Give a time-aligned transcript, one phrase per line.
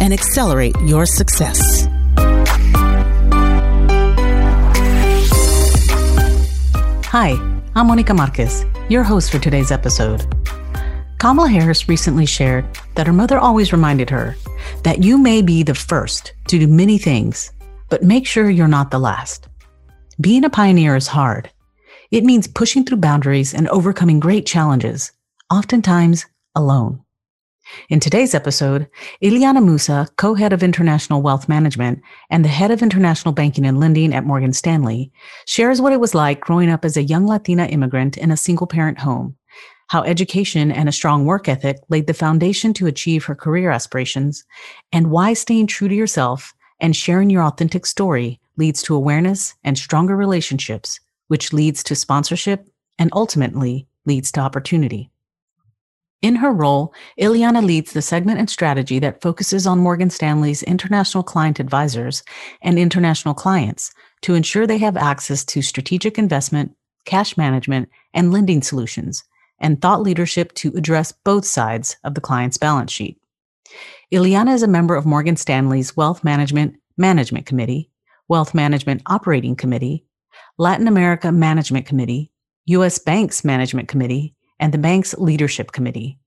[0.00, 1.88] and accelerate your success.
[7.10, 7.30] Hi,
[7.74, 10.26] I'm Monica Marquez, your host for today's episode.
[11.18, 12.64] Kamala Harris recently shared
[12.94, 14.36] that her mother always reminded her
[14.84, 17.50] that you may be the first to do many things,
[17.88, 19.48] but make sure you're not the last.
[20.20, 21.50] Being a pioneer is hard.
[22.10, 25.12] It means pushing through boundaries and overcoming great challenges,
[25.50, 27.02] oftentimes alone.
[27.88, 28.88] In today's episode,
[29.22, 32.00] Ileana Musa, co head of international wealth management
[32.30, 35.12] and the head of international banking and lending at Morgan Stanley,
[35.46, 38.66] shares what it was like growing up as a young Latina immigrant in a single
[38.66, 39.36] parent home,
[39.88, 44.44] how education and a strong work ethic laid the foundation to achieve her career aspirations,
[44.92, 49.78] and why staying true to yourself and sharing your authentic story leads to awareness and
[49.78, 55.10] stronger relationships, which leads to sponsorship and ultimately leads to opportunity.
[56.20, 61.22] In her role, Ileana leads the segment and strategy that focuses on Morgan Stanley's international
[61.22, 62.24] client advisors
[62.60, 66.74] and international clients to ensure they have access to strategic investment,
[67.04, 69.22] cash management, and lending solutions,
[69.60, 73.20] and thought leadership to address both sides of the client's balance sheet.
[74.12, 77.90] Ileana is a member of Morgan Stanley's Wealth Management Management Committee,
[78.26, 80.04] Wealth Management Operating Committee,
[80.58, 82.32] Latin America Management Committee,
[82.66, 82.98] U.S.
[82.98, 86.18] Banks Management Committee, and the bank's leadership committee.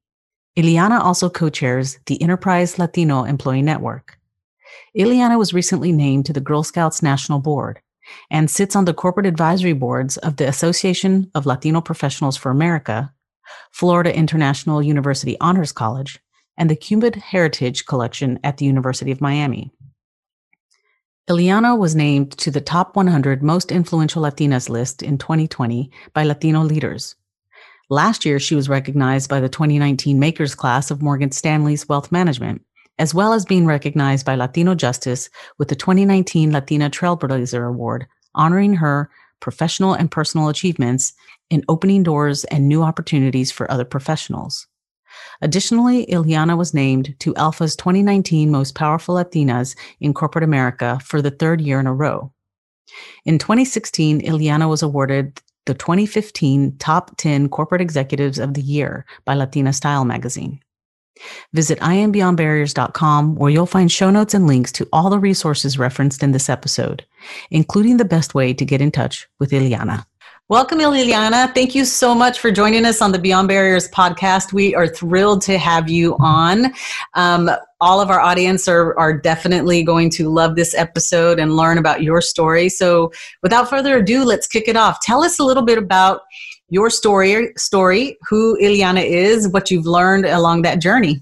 [0.58, 4.18] Ileana also co chairs the Enterprise Latino Employee Network.
[4.98, 7.82] Ileana was recently named to the Girl Scouts National Board
[8.30, 13.14] and sits on the corporate advisory boards of the Association of Latino Professionals for America,
[13.72, 16.20] Florida International University Honors College,
[16.58, 19.72] and the Cuban Heritage Collection at the University of Miami.
[21.30, 26.62] Ileana was named to the top 100 most influential Latinas list in 2020 by Latino
[26.62, 27.16] leaders.
[27.91, 32.62] Last year, she was recognized by the 2019 Makers class of Morgan Stanley's Wealth Management,
[32.97, 38.75] as well as being recognized by Latino Justice with the 2019 Latina Trailblazer Award, honoring
[38.75, 41.12] her professional and personal achievements
[41.50, 44.68] in opening doors and new opportunities for other professionals.
[45.41, 51.31] Additionally, Ileana was named to ALPFA's 2019 Most Powerful Latinas in Corporate America for the
[51.31, 52.31] third year in a row.
[53.25, 59.33] In 2016, Ileana was awarded the 2015 Top 10 Corporate Executives of the Year by
[59.33, 60.59] Latina Style magazine.
[61.53, 66.31] Visit iambeyondbarriers.com where you'll find show notes and links to all the resources referenced in
[66.31, 67.05] this episode,
[67.51, 70.05] including the best way to get in touch with Ileana.
[70.49, 71.53] Welcome, Ileana.
[71.53, 74.51] Thank you so much for joining us on the Beyond Barriers podcast.
[74.51, 76.73] We are thrilled to have you on.
[77.13, 77.49] Um,
[77.81, 82.03] all of our audience are, are definitely going to love this episode and learn about
[82.03, 82.69] your story.
[82.69, 83.12] So,
[83.42, 85.00] without further ado, let's kick it off.
[85.02, 86.22] Tell us a little bit about
[86.70, 91.22] your story, story, who Ileana is, what you've learned along that journey.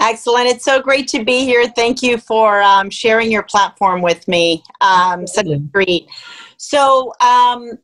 [0.00, 0.46] Excellent.
[0.46, 1.66] It's so great to be here.
[1.68, 4.62] Thank you for um, sharing your platform with me.
[4.80, 6.08] Um, such a treat.
[6.56, 7.78] So, um,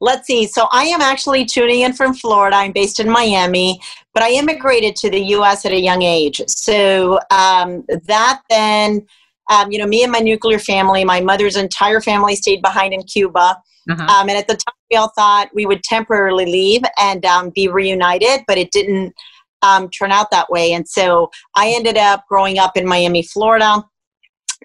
[0.00, 0.46] let's see.
[0.46, 2.56] So I am actually tuning in from Florida.
[2.56, 3.80] I'm based in Miami,
[4.18, 5.64] but I immigrated to the U.S.
[5.64, 6.42] at a young age.
[6.48, 9.06] So um, that then,
[9.48, 13.04] um, you know, me and my nuclear family, my mother's entire family stayed behind in
[13.04, 13.56] Cuba.
[13.88, 14.02] Uh-huh.
[14.02, 17.68] Um, and at the time, we all thought we would temporarily leave and um, be
[17.68, 19.14] reunited, but it didn't
[19.62, 20.72] um, turn out that way.
[20.72, 23.84] And so I ended up growing up in Miami, Florida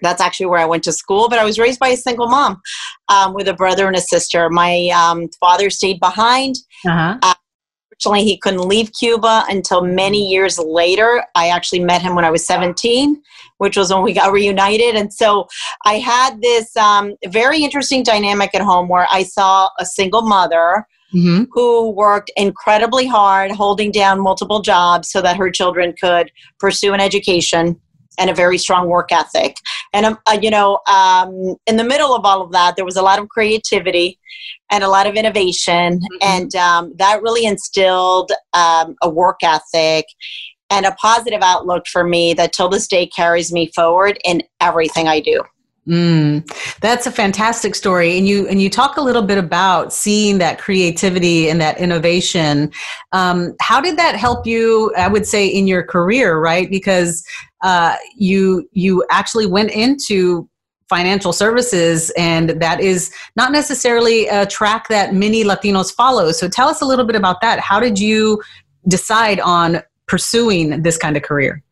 [0.02, 1.28] that's actually where I went to school.
[1.28, 2.60] But I was raised by a single mom
[3.08, 4.50] um, with a brother and a sister.
[4.50, 6.56] My um, father stayed behind.
[6.84, 7.18] Uh-huh.
[7.22, 7.34] Uh,
[7.94, 11.24] Unfortunately, he couldn't leave Cuba until many years later.
[11.34, 13.22] I actually met him when I was 17,
[13.58, 14.96] which was when we got reunited.
[14.96, 15.46] And so
[15.84, 20.86] I had this um, very interesting dynamic at home where I saw a single mother
[21.14, 21.44] mm-hmm.
[21.52, 27.00] who worked incredibly hard, holding down multiple jobs so that her children could pursue an
[27.00, 27.80] education
[28.18, 29.56] and a very strong work ethic.
[29.92, 32.96] And, um, uh, you know, um, in the middle of all of that, there was
[32.96, 34.18] a lot of creativity
[34.70, 36.00] and a lot of innovation.
[36.00, 36.16] Mm-hmm.
[36.22, 40.06] And um, that really instilled um, a work ethic
[40.70, 45.08] and a positive outlook for me that till this day carries me forward in everything
[45.08, 45.42] I do.
[45.88, 46.50] Mm,
[46.80, 50.58] that's a fantastic story, and you and you talk a little bit about seeing that
[50.58, 52.72] creativity and that innovation.
[53.12, 54.94] Um, how did that help you?
[54.96, 56.70] I would say in your career, right?
[56.70, 57.22] Because
[57.60, 60.48] uh, you you actually went into
[60.88, 66.68] financial services and that is not necessarily a track that many latinos follow so tell
[66.68, 68.40] us a little bit about that how did you
[68.86, 71.62] decide on pursuing this kind of career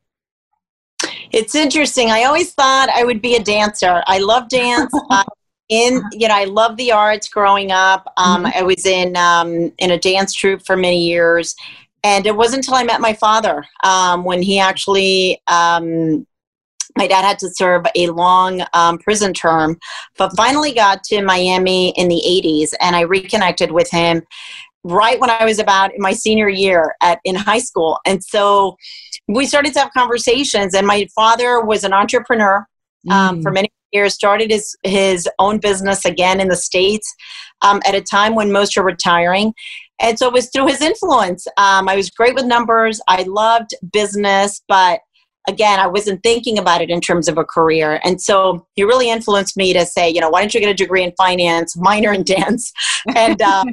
[1.33, 2.11] it's interesting.
[2.11, 4.03] I always thought I would be a dancer.
[4.07, 4.93] I love dance.
[5.11, 5.25] uh,
[5.69, 7.29] in you know, I love the arts.
[7.29, 8.59] Growing up, um, mm-hmm.
[8.59, 11.55] I was in um, in a dance troupe for many years,
[12.05, 15.41] and it wasn't until I met my father um, when he actually.
[15.49, 16.27] Um,
[16.99, 19.79] my dad had to serve a long um, prison term,
[20.19, 24.23] but finally got to Miami in the 80s, and I reconnected with him
[24.85, 27.99] right when I was about in my senior year at in high school.
[28.05, 28.77] And so
[29.29, 32.67] we started to have conversations and my father was an entrepreneur
[33.11, 33.43] um, mm.
[33.43, 37.15] for many years started his his own business again in the states
[37.63, 39.53] um, at a time when most are retiring.
[40.01, 41.47] And so it was through his influence.
[41.57, 43.01] Um, i was great with numbers.
[43.09, 45.01] I loved business but
[45.49, 48.01] again i wasn't thinking about it in terms of a career.
[48.05, 50.75] And so he really influenced me to say you know why don't you get a
[50.75, 52.73] degree in finance minor in dance?
[53.17, 53.65] And uh,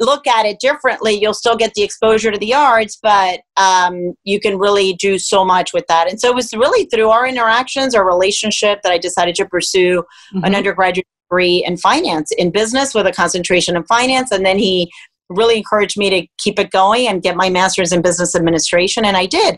[0.00, 4.40] look at it differently, you'll still get the exposure to the arts, but um, you
[4.40, 6.10] can really do so much with that.
[6.10, 10.04] And so it was really through our interactions, our relationship, that I decided to pursue
[10.34, 10.44] mm-hmm.
[10.44, 14.30] an undergraduate degree in finance, in business with a concentration in finance.
[14.30, 14.90] And then he
[15.30, 19.16] really encouraged me to keep it going and get my master's in business administration and
[19.16, 19.56] i did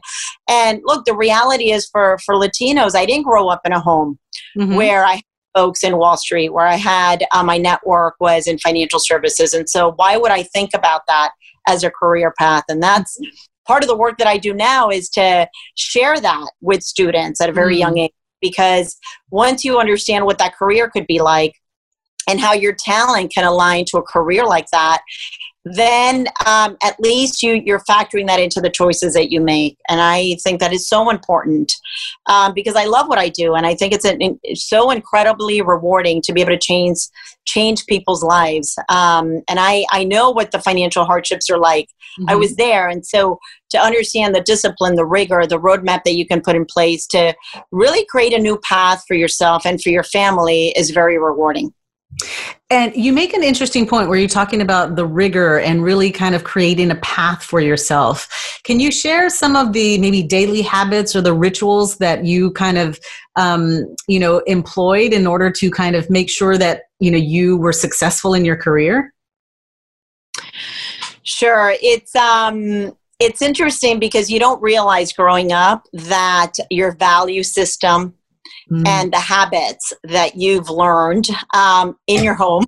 [0.49, 4.17] and look the reality is for for latinos i didn't grow up in a home
[4.57, 4.77] mm-hmm.
[4.77, 5.21] where i
[5.57, 9.55] folks in Wall Street, where I had uh, my network was in financial services.
[9.55, 11.33] And so, why would I think about that
[11.67, 12.65] as a career path?
[12.69, 13.19] And that's
[13.67, 17.49] part of the work that I do now is to share that with students at
[17.49, 17.81] a very mm.
[17.81, 18.13] young age.
[18.43, 18.99] Because
[19.31, 21.55] once you understand what that career could be like
[22.29, 25.01] and how your talent can align to a career like that,
[25.67, 29.77] then um, at least you you're factoring that into the choices that you make.
[29.89, 31.75] And i think that is so important
[32.27, 35.61] um, because i love what i do and i think it's, an, it's so incredibly
[35.63, 36.99] rewarding to be able to change
[37.47, 38.77] change people's lives.
[38.89, 41.89] Um, and i i know what the financial hardships are like.
[42.19, 42.31] Mm-hmm.
[42.31, 43.39] i was there and so
[43.71, 47.35] to understand the discipline the rigor the roadmap that you can put in place to
[47.73, 51.75] really create a new path for yourself and for your family is very rewarding
[52.71, 56.35] and you make an interesting point where you're talking about the rigor and really kind
[56.35, 58.61] of creating a path for yourself.
[58.65, 62.79] Can you share some of the maybe daily habits or the rituals that you kind
[62.79, 62.99] of,
[63.37, 67.57] um, you know, employed in order to kind of make sure that, you know, you
[67.57, 69.13] were successful in your career?
[71.23, 71.75] Sure.
[71.81, 78.15] It's, um, it's interesting because you don't realize growing up that your value system
[78.71, 78.87] mm.
[78.87, 82.65] and the habits that you've learned um, in your home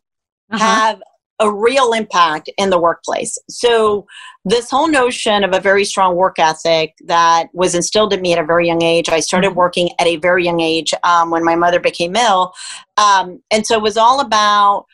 [0.50, 0.58] uh-huh.
[0.58, 1.02] have
[1.40, 3.38] a real impact in the workplace.
[3.48, 4.06] So,
[4.44, 8.38] this whole notion of a very strong work ethic that was instilled in me at
[8.38, 9.58] a very young age, I started mm-hmm.
[9.58, 12.54] working at a very young age um, when my mother became ill.
[12.96, 14.86] Um, and so, it was all about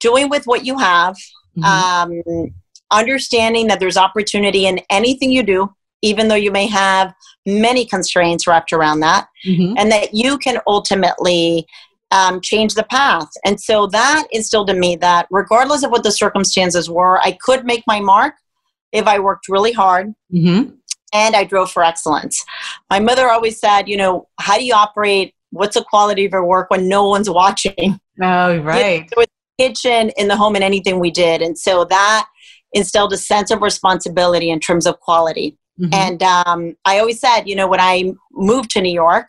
[0.00, 1.16] doing with what you have,
[1.56, 1.64] mm-hmm.
[1.64, 2.54] um,
[2.90, 5.72] understanding that there's opportunity in anything you do,
[6.02, 7.14] even though you may have
[7.46, 9.74] many constraints wrapped around that, mm-hmm.
[9.76, 11.66] and that you can ultimately
[12.12, 13.28] um, change the path.
[13.44, 17.64] And so that instilled in me that regardless of what the circumstances were, I could
[17.64, 18.34] make my mark
[18.92, 20.12] if I worked really hard.
[20.32, 20.74] Mm-hmm.
[21.14, 22.42] And I drove for excellence.
[22.88, 25.34] My mother always said, you know, how do you operate?
[25.50, 28.00] What's the quality of your work when no one's watching?
[28.20, 29.08] Oh, right.
[29.16, 29.24] You know,
[29.58, 31.42] kitchen, in the home, and anything we did.
[31.42, 32.26] And so that
[32.72, 35.58] instilled a sense of responsibility in terms of quality.
[35.82, 35.94] Mm-hmm.
[35.94, 39.28] And um, I always said, you know, when I moved to New York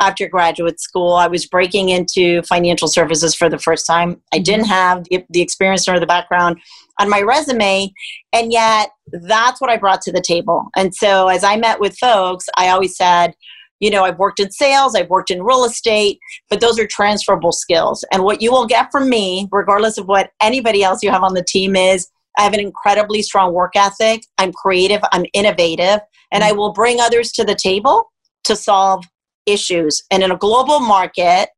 [0.00, 4.20] after graduate school, I was breaking into financial services for the first time.
[4.32, 4.42] I mm-hmm.
[4.42, 6.58] didn't have the, the experience or the background
[6.98, 7.92] on my resume,
[8.32, 10.68] and yet that's what I brought to the table.
[10.76, 13.34] And so as I met with folks, I always said,
[13.78, 17.52] you know, I've worked in sales, I've worked in real estate, but those are transferable
[17.52, 18.04] skills.
[18.12, 21.34] And what you will get from me, regardless of what anybody else you have on
[21.34, 22.08] the team is,
[22.38, 24.22] I have an incredibly strong work ethic.
[24.38, 26.00] I'm creative, I'm innovative,
[26.32, 26.58] and I mm-hmm.
[26.58, 28.10] will bring others to the table
[28.44, 29.04] to solve
[29.46, 30.02] issues.
[30.10, 31.50] And in a global market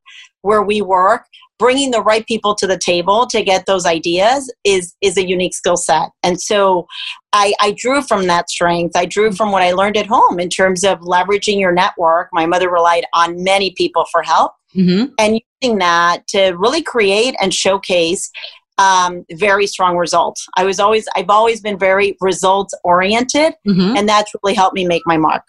[0.43, 1.25] where we work,
[1.59, 5.55] bringing the right people to the table to get those ideas is is a unique
[5.55, 6.11] skill set.
[6.23, 6.87] And so
[7.33, 8.97] I, I drew from that strength.
[8.97, 12.29] I drew from what I learned at home in terms of leveraging your network.
[12.33, 14.53] My mother relied on many people for help.
[14.75, 15.13] Mm-hmm.
[15.19, 18.31] And using that to really create and showcase
[18.79, 20.47] um, very strong results.
[20.57, 23.97] I was always, I've always been very results oriented, mm-hmm.
[23.97, 25.45] and that's really helped me make my mark.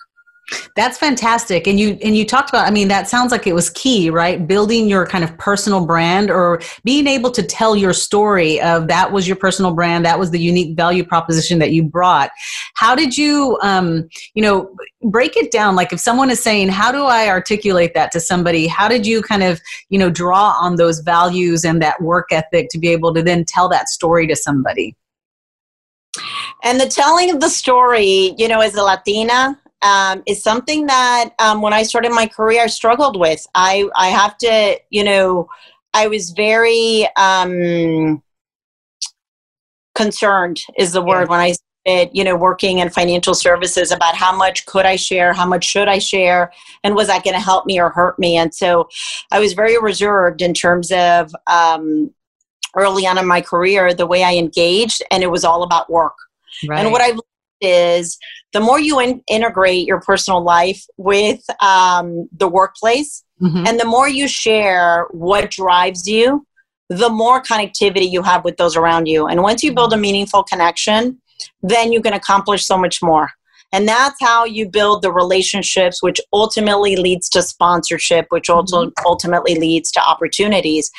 [0.75, 1.67] That's fantastic.
[1.67, 4.47] And you and you talked about I mean that sounds like it was key, right?
[4.47, 9.11] Building your kind of personal brand or being able to tell your story of that
[9.11, 12.29] was your personal brand, that was the unique value proposition that you brought.
[12.75, 16.91] How did you um, you know, break it down like if someone is saying how
[16.91, 18.67] do I articulate that to somebody?
[18.67, 19.59] How did you kind of,
[19.89, 23.45] you know, draw on those values and that work ethic to be able to then
[23.45, 24.95] tell that story to somebody?
[26.63, 31.29] And the telling of the story, you know, as a Latina, um, is something that
[31.39, 33.45] um, when I started my career, I struggled with.
[33.53, 35.47] I, I have to, you know,
[35.93, 38.21] I was very um,
[39.93, 44.35] concerned, is the word, when I started, you know, working in financial services about how
[44.35, 46.51] much could I share, how much should I share,
[46.83, 48.37] and was that going to help me or hurt me?
[48.37, 48.89] And so
[49.31, 52.11] I was very reserved in terms of um,
[52.75, 56.15] early on in my career, the way I engaged, and it was all about work.
[56.67, 56.79] Right.
[56.79, 57.19] And what I've
[57.61, 58.17] is
[58.53, 63.65] the more you in- integrate your personal life with um, the workplace mm-hmm.
[63.67, 66.45] and the more you share what drives you,
[66.89, 69.27] the more connectivity you have with those around you.
[69.27, 71.21] And once you build a meaningful connection,
[71.61, 73.29] then you can accomplish so much more.
[73.71, 79.05] And that's how you build the relationships, which ultimately leads to sponsorship, which also mm-hmm.
[79.05, 80.91] ultimately leads to opportunities.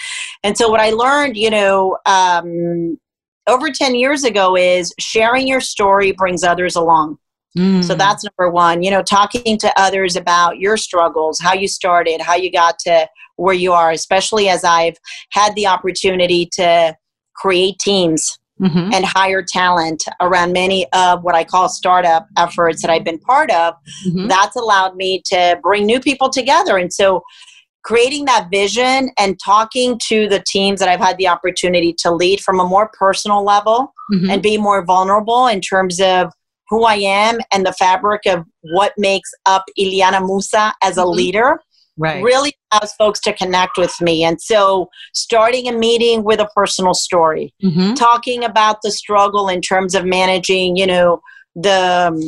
[0.43, 2.99] And so, what I learned, you know, um,
[3.47, 7.19] over 10 years ago is sharing your story brings others along.
[7.57, 7.83] Mm.
[7.83, 8.83] So that's number one.
[8.83, 13.09] You know, talking to others about your struggles, how you started, how you got to
[13.37, 14.97] where you are, especially as I've
[15.31, 16.95] had the opportunity to
[17.35, 18.93] create teams mm-hmm.
[18.93, 23.51] and hire talent around many of what I call startup efforts that I've been part
[23.51, 23.75] of.
[24.07, 24.29] Mm-hmm.
[24.29, 26.77] That's allowed me to bring new people together.
[26.77, 27.23] And so
[27.87, 32.41] creating that vision and talking to the teams that I've had the opportunity to lead
[32.41, 34.29] from a more personal level mm-hmm.
[34.29, 36.33] and be more vulnerable in terms of
[36.69, 41.11] who I am and the fabric of what makes up Ileana Musa as a mm-hmm.
[41.11, 41.61] leader
[41.97, 42.25] right.
[42.25, 44.25] really allows folks to connect with me.
[44.25, 47.95] And so, starting a meeting with a personal story, mm-hmm.
[47.95, 51.21] talking about the struggle in terms of managing, you know,
[51.55, 52.21] the um,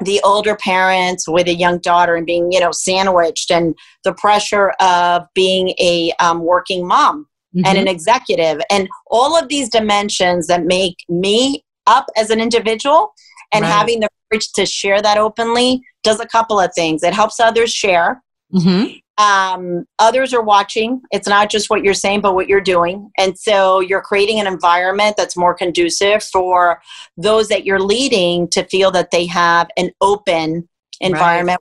[0.00, 3.74] the older parents with a young daughter and being you know sandwiched and
[4.04, 7.66] the pressure of being a um, working mom mm-hmm.
[7.66, 7.94] and an mm-hmm.
[7.94, 13.12] executive and all of these dimensions that make me up as an individual
[13.52, 13.70] and right.
[13.70, 17.72] having the courage to share that openly does a couple of things it helps others
[17.72, 21.00] share mm-hmm um, others are watching.
[21.10, 23.10] It's not just what you're saying, but what you're doing.
[23.16, 26.80] And so you're creating an environment that's more conducive for
[27.16, 30.68] those that you're leading to feel that they have an open
[31.00, 31.60] environment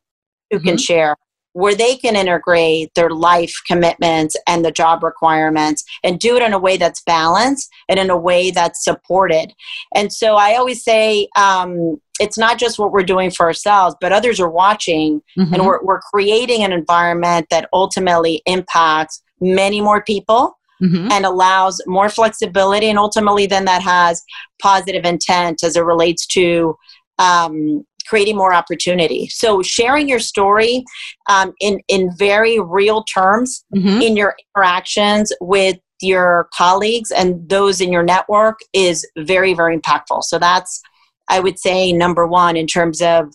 [0.52, 0.58] right.
[0.58, 0.82] who can mm-hmm.
[0.82, 1.16] share
[1.56, 6.52] where they can integrate their life commitments and the job requirements and do it in
[6.52, 9.54] a way that's balanced and in a way that's supported.
[9.96, 14.12] And so I always say um, it's not just what we're doing for ourselves, but
[14.12, 15.54] others are watching mm-hmm.
[15.54, 20.58] and we're, we're creating an environment that ultimately impacts many more people.
[20.84, 21.10] Mm-hmm.
[21.10, 24.22] and allows more flexibility and ultimately then that has
[24.62, 26.76] positive intent as it relates to
[27.18, 29.28] um, creating more opportunity.
[29.28, 30.84] So sharing your story
[31.30, 34.02] um, in in very real terms mm-hmm.
[34.02, 40.24] in your interactions with your colleagues and those in your network is very very impactful.
[40.24, 40.82] So that's
[41.30, 43.34] I would say number one in terms of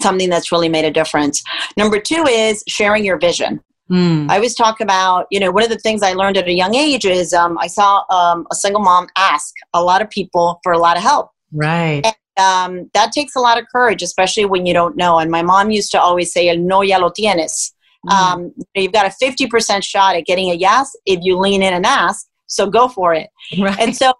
[0.00, 1.42] something that's really made a difference.
[1.76, 3.60] Number two is sharing your vision.
[3.90, 4.30] Mm.
[4.30, 6.76] I always talk about, you know, one of the things I learned at a young
[6.76, 10.72] age is um, I saw um, a single mom ask a lot of people for
[10.72, 11.30] a lot of help.
[11.52, 12.04] Right.
[12.04, 15.18] And um, that takes a lot of courage, especially when you don't know.
[15.18, 17.72] And my mom used to always say, El no ya lo tienes.
[18.06, 18.12] Mm.
[18.12, 21.84] Um, you've got a 50% shot at getting a yes if you lean in and
[21.84, 22.26] ask.
[22.46, 23.28] So go for it.
[23.58, 23.78] Right.
[23.78, 24.12] And so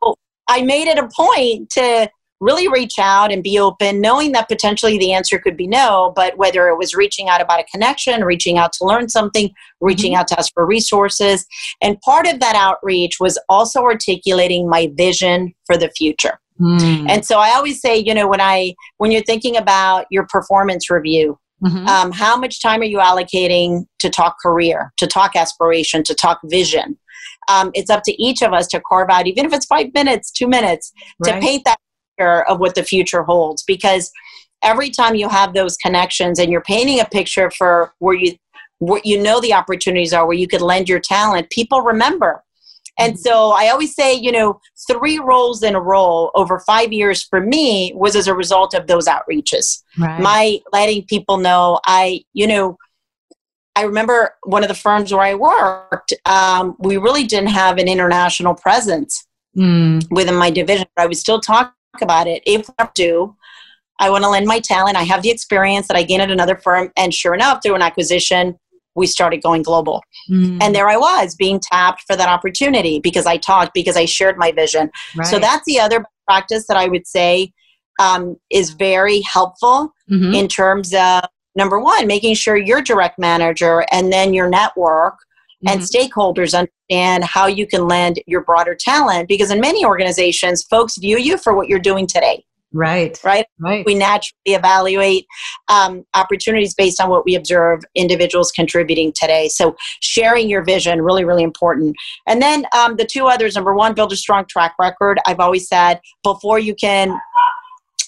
[0.48, 2.10] I made it a point to
[2.40, 6.36] really reach out and be open, knowing that potentially the answer could be no, but
[6.38, 9.50] whether it was reaching out about a connection, reaching out to learn something,
[9.80, 10.20] reaching mm-hmm.
[10.20, 11.46] out to ask for resources.
[11.82, 16.40] And part of that outreach was also articulating my vision for the future.
[16.60, 17.08] Mm.
[17.08, 20.90] And so I always say, you know, when I when you're thinking about your performance
[20.90, 21.86] review, mm-hmm.
[21.86, 26.40] um, how much time are you allocating to talk career, to talk aspiration, to talk
[26.44, 26.98] vision?
[27.48, 30.30] Um, it's up to each of us to carve out, even if it's five minutes,
[30.30, 30.92] two minutes,
[31.24, 31.34] right.
[31.34, 31.78] to paint that
[32.16, 33.62] picture of what the future holds.
[33.62, 34.10] Because
[34.62, 38.34] every time you have those connections and you're painting a picture for where you
[38.78, 42.42] where you know the opportunities are, where you could lend your talent, people remember
[42.98, 43.20] and mm-hmm.
[43.20, 47.40] so I always say, you know, three roles in a role over five years for
[47.40, 49.82] me was as a result of those outreaches.
[49.98, 50.20] Right.
[50.20, 52.76] My letting people know I, you know,
[53.76, 57.88] I remember one of the firms where I worked, um, we really didn't have an
[57.88, 60.04] international presence mm.
[60.10, 63.36] within my division, but I would still talk about it if I do.
[63.98, 64.96] I want to lend my talent.
[64.96, 66.90] I have the experience that I gained at another firm.
[66.96, 68.58] And sure enough, through an acquisition,
[69.00, 70.02] we started going global.
[70.30, 70.62] Mm.
[70.62, 74.38] And there I was being tapped for that opportunity because I talked, because I shared
[74.38, 74.90] my vision.
[75.16, 75.26] Right.
[75.26, 77.52] So that's the other practice that I would say
[77.98, 80.34] um, is very helpful mm-hmm.
[80.34, 81.22] in terms of
[81.56, 85.68] number one, making sure your direct manager and then your network mm-hmm.
[85.68, 90.96] and stakeholders understand how you can lend your broader talent because in many organizations, folks
[90.96, 92.44] view you for what you're doing today.
[92.72, 93.18] Right.
[93.24, 93.46] Right.
[93.58, 93.84] Right.
[93.84, 95.26] We naturally evaluate
[95.68, 99.48] um, opportunities based on what we observe individuals contributing today.
[99.48, 101.96] So sharing your vision really, really important.
[102.28, 103.56] And then um, the two others.
[103.56, 105.18] Number one, build a strong track record.
[105.26, 107.18] I've always said before you can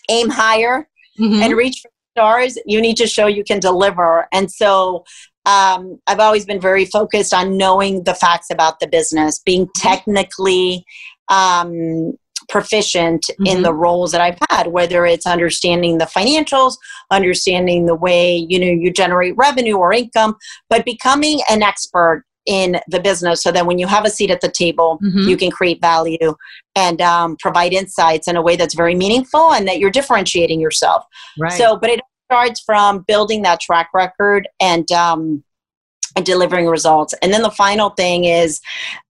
[0.09, 0.89] aim higher
[1.19, 1.43] mm-hmm.
[1.43, 4.29] and reach for stars, you need to show you can deliver.
[4.33, 5.05] And so
[5.47, 9.89] um, I've always been very focused on knowing the facts about the business, being mm-hmm.
[9.89, 10.85] technically
[11.29, 12.15] um,
[12.49, 13.47] proficient mm-hmm.
[13.47, 16.77] in the roles that I've had, whether it's understanding the financials,
[17.11, 20.37] understanding the way you know you generate revenue or income,
[20.69, 24.41] but becoming an expert in the business so that when you have a seat at
[24.41, 25.29] the table, mm-hmm.
[25.29, 26.35] you can create value
[26.75, 31.05] and um, provide insights in a way that's very meaningful and that you're differentiating yourself.
[31.39, 31.53] Right.
[31.53, 35.45] So, but it starts from building that track record and um,
[36.17, 37.15] and delivering results.
[37.23, 38.61] And then the final thing is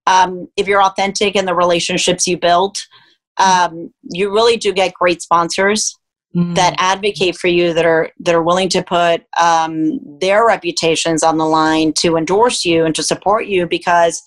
[0.06, 2.76] um, if you're authentic in the relationships you build,
[3.38, 5.98] um, you really do get great sponsors
[6.34, 6.54] mm.
[6.54, 11.38] that advocate for you that are that are willing to put um, their reputations on
[11.38, 14.22] the line to endorse you and to support you because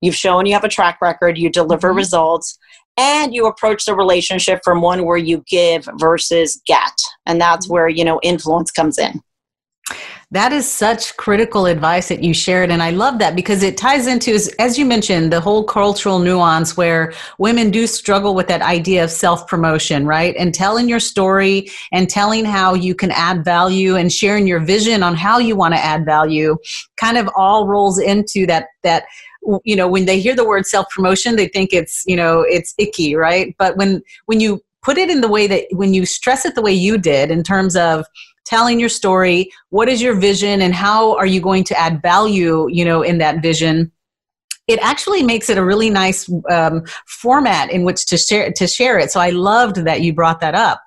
[0.00, 1.98] you've shown you have a track record you deliver mm-hmm.
[1.98, 2.58] results
[2.96, 6.92] and you approach the relationship from one where you give versus get
[7.26, 7.74] and that's mm-hmm.
[7.74, 9.20] where you know influence comes in
[10.30, 12.70] that is such critical advice that you shared.
[12.70, 16.76] And I love that because it ties into, as you mentioned, the whole cultural nuance
[16.76, 20.36] where women do struggle with that idea of self promotion, right?
[20.36, 25.02] And telling your story and telling how you can add value and sharing your vision
[25.02, 26.58] on how you want to add value
[26.96, 29.04] kind of all rolls into that, that,
[29.64, 32.74] you know when they hear the word self promotion they think it's you know it's
[32.76, 36.44] icky right but when when you put it in the way that when you stress
[36.44, 38.04] it the way you did in terms of
[38.48, 39.50] telling your story.
[39.68, 43.18] What is your vision and how are you going to add value you know in
[43.18, 43.92] that vision?
[44.66, 48.98] It actually makes it a really nice um, format in which to share to share
[48.98, 49.10] it.
[49.10, 50.82] So i loved that you brought that up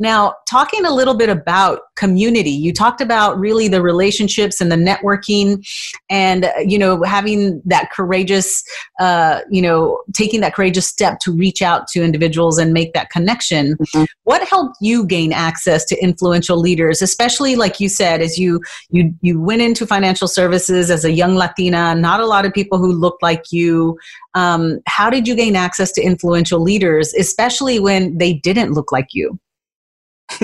[0.00, 4.76] now, talking a little bit about community, you talked about really the relationships and the
[4.76, 5.64] networking,
[6.10, 8.64] and you know having that courageous,
[8.98, 13.10] uh, you know, taking that courageous step to reach out to individuals and make that
[13.10, 13.76] connection.
[13.76, 14.04] Mm-hmm.
[14.24, 19.14] What helped you gain access to influential leaders, especially like you said, as you you
[19.20, 22.92] you went into financial services as a young Latina, not a lot of people who
[22.92, 23.96] looked like you.
[24.34, 29.14] Um, how did you gain access to influential leaders, especially when they didn't look like
[29.14, 29.38] you?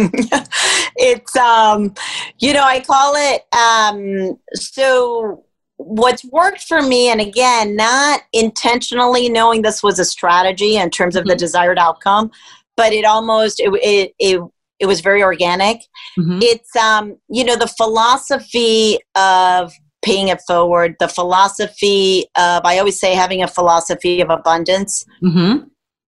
[0.96, 1.94] it's um
[2.38, 5.44] you know i call it um so
[5.76, 11.16] what's worked for me and again not intentionally knowing this was a strategy in terms
[11.16, 11.30] of mm-hmm.
[11.30, 12.30] the desired outcome
[12.76, 14.42] but it almost it it, it,
[14.78, 15.80] it was very organic
[16.18, 16.38] mm-hmm.
[16.42, 23.00] it's um you know the philosophy of paying it forward the philosophy of i always
[23.00, 25.64] say having a philosophy of abundance mm-hmm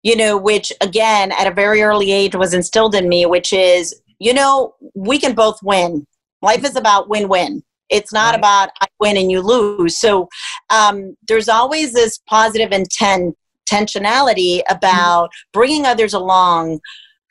[0.03, 3.99] you know, which again, at a very early age was instilled in me, which is,
[4.19, 6.05] you know, we can both win.
[6.41, 7.63] Life is about win win.
[7.89, 8.39] It's not right.
[8.39, 9.97] about I win and you lose.
[9.97, 10.27] So
[10.69, 13.35] um, there's always this positive intent,
[13.67, 15.49] intentionality about mm-hmm.
[15.53, 16.79] bringing others along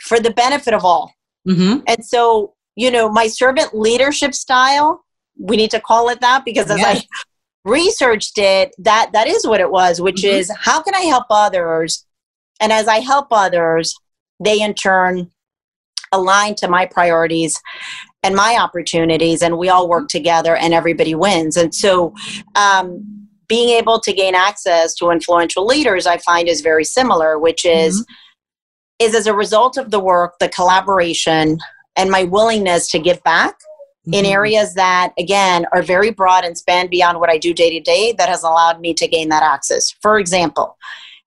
[0.01, 1.13] for the benefit of all.
[1.47, 1.81] Mm-hmm.
[1.87, 5.05] And so, you know, my servant leadership style,
[5.39, 7.03] we need to call it that because as yes.
[7.03, 7.07] I
[7.65, 10.37] researched it, that that is what it was, which mm-hmm.
[10.37, 12.06] is how can I help others
[12.61, 13.95] and as I help others,
[14.43, 15.31] they in turn
[16.13, 17.61] align to my priorities
[18.23, 21.57] and my opportunities, and we all work together and everybody wins.
[21.57, 22.15] And so,
[22.55, 27.65] um, being able to gain access to influential leaders, I find is very similar, which
[27.65, 29.07] is mm-hmm.
[29.07, 31.59] is as a result of the work, the collaboration,
[31.95, 34.15] and my willingness to give back mm-hmm.
[34.15, 37.81] in areas that again are very broad and span beyond what I do day to
[37.81, 39.93] day that has allowed me to gain that access.
[40.03, 40.77] For example,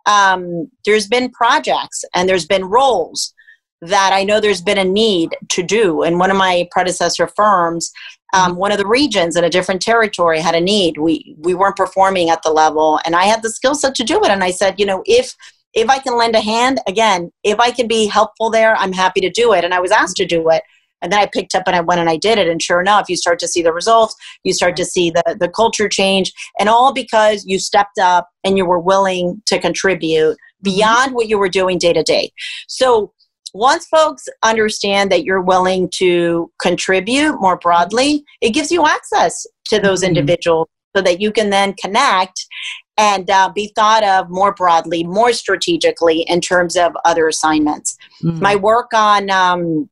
[0.09, 3.33] um, there's been projects and there's been roles
[3.81, 6.01] that I know there's been a need to do.
[6.01, 7.91] And one of my predecessor firms,
[8.33, 10.97] um, one of the regions in a different territory had a need.
[10.97, 14.21] We we weren't performing at the level, and I had the skill set to do
[14.23, 14.29] it.
[14.29, 15.33] And I said, you know, if
[15.73, 19.21] if I can lend a hand, again, if I can be helpful there, I'm happy
[19.21, 19.63] to do it.
[19.63, 20.63] And I was asked to do it.
[21.01, 22.47] And then I picked up and I went and I did it.
[22.47, 24.15] And sure enough, you start to see the results.
[24.43, 26.33] You start to see the, the culture change.
[26.59, 30.63] And all because you stepped up and you were willing to contribute mm-hmm.
[30.63, 32.31] beyond what you were doing day to day.
[32.67, 33.13] So
[33.53, 39.79] once folks understand that you're willing to contribute more broadly, it gives you access to
[39.79, 40.09] those mm-hmm.
[40.09, 42.45] individuals so that you can then connect
[42.97, 47.95] and uh, be thought of more broadly, more strategically in terms of other assignments.
[48.23, 48.41] Mm-hmm.
[48.41, 49.89] My work on um,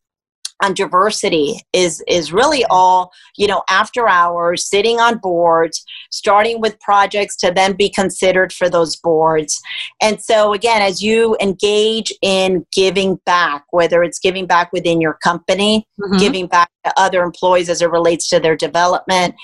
[0.62, 6.80] on diversity is is really all you know after hours sitting on boards starting with
[6.80, 9.62] projects to then be considered for those boards
[10.02, 15.18] and so again as you engage in giving back whether it's giving back within your
[15.24, 16.18] company mm-hmm.
[16.18, 19.36] giving back to other employees as it relates to their development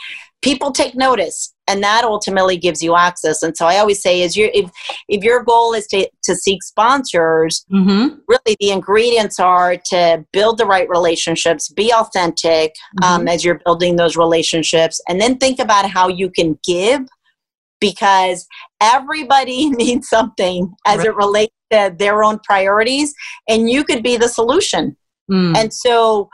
[0.41, 4.35] people take notice and that ultimately gives you access and so i always say is
[4.35, 4.69] your if
[5.07, 8.15] if your goal is to, to seek sponsors mm-hmm.
[8.27, 13.21] really the ingredients are to build the right relationships be authentic um, mm-hmm.
[13.21, 17.01] um, as you're building those relationships and then think about how you can give
[17.79, 18.47] because
[18.81, 21.07] everybody needs something as right.
[21.07, 23.13] it relates to their own priorities
[23.47, 24.95] and you could be the solution
[25.31, 25.55] mm.
[25.55, 26.29] and so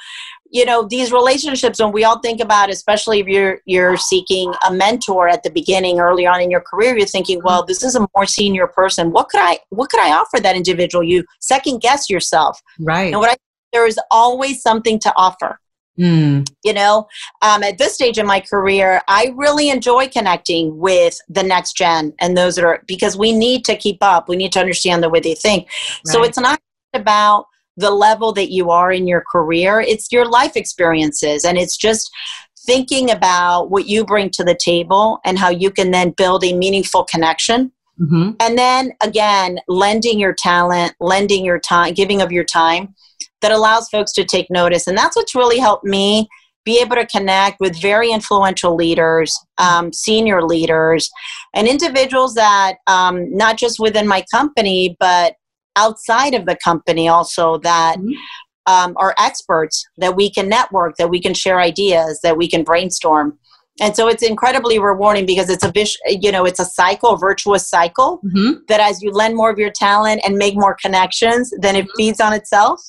[0.52, 4.74] you know these relationships when we all think about especially if you're you're seeking a
[4.74, 8.08] mentor at the beginning early on in your career you're thinking well this is a
[8.16, 9.12] more senior person.
[9.12, 11.04] What could i what could i offer that individual?
[11.04, 12.62] You second guess yourself.
[12.80, 13.12] Right.
[13.12, 13.38] And what i
[13.72, 15.60] there is always something to offer.
[16.00, 16.50] Mm.
[16.64, 17.10] you know
[17.42, 22.14] um, at this stage in my career i really enjoy connecting with the next gen
[22.22, 24.30] and those that are because we need to keep up.
[24.30, 25.68] We need to understand the way they think.
[25.68, 26.14] Right.
[26.14, 26.58] so it's not
[26.94, 27.48] about
[27.80, 29.80] the level that you are in your career.
[29.80, 32.10] It's your life experiences, and it's just
[32.66, 36.54] thinking about what you bring to the table and how you can then build a
[36.54, 37.72] meaningful connection.
[38.00, 38.32] Mm-hmm.
[38.40, 42.96] And then again, lending your talent, lending your time, giving of your time
[43.42, 44.88] that allows folks to take notice.
[44.88, 46.28] And that's what's really helped me
[46.66, 51.10] be able to connect with very influential leaders, um, senior leaders,
[51.56, 55.36] and individuals that um, not just within my company, but
[55.80, 58.74] outside of the company also that mm-hmm.
[58.74, 62.64] um, are experts that we can network that we can share ideas that we can
[62.64, 63.38] brainstorm
[63.82, 65.72] and so it's incredibly rewarding because it's a
[66.10, 68.60] you know it's a cycle a virtuous cycle mm-hmm.
[68.68, 71.98] that as you lend more of your talent and make more connections then it mm-hmm.
[71.98, 72.82] feeds on itself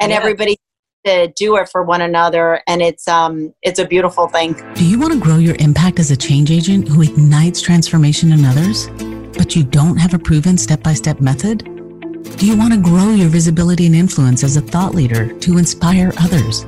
[0.00, 0.16] and yeah.
[0.16, 0.56] everybody
[1.04, 4.98] to do it for one another and it's um it's a beautiful thing do you
[4.98, 8.88] want to grow your impact as a change agent who ignites transformation in others
[9.36, 11.77] but you don't have a proven step-by-step method
[12.22, 16.12] do you want to grow your visibility and influence as a thought leader to inspire
[16.20, 16.64] others,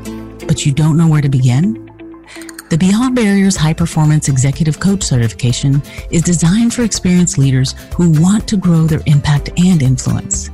[0.47, 1.87] but you don't know where to begin?
[2.71, 8.49] The Beyond Barriers High Performance Executive Coach certification is designed for experienced leaders who want
[8.49, 10.51] to grow their impact and influence.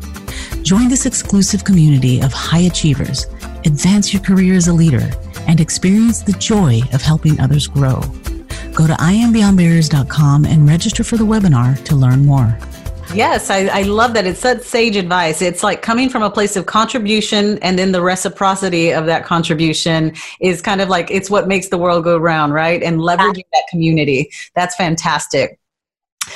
[0.62, 3.26] Join this exclusive community of high achievers,
[3.64, 5.10] advance your career as a leader,
[5.46, 8.00] and experience the joy of helping others grow.
[8.74, 12.58] Go to iambeyondbarriers.com and register for the webinar to learn more.
[13.14, 14.26] Yes, I, I, love that.
[14.26, 15.40] It's such sage advice.
[15.40, 20.14] It's like coming from a place of contribution and then the reciprocity of that contribution
[20.40, 22.82] is kind of like it's what makes the world go round, right?
[22.82, 24.30] And leveraging that community.
[24.54, 25.58] That's fantastic.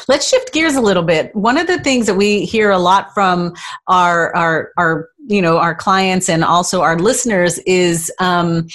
[0.09, 1.35] Let's shift gears a little bit.
[1.35, 3.55] One of the things that we hear a lot from
[3.89, 8.69] our our our you know our clients and also our listeners is um,